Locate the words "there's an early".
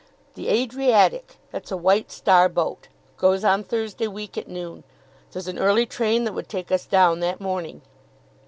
5.31-5.85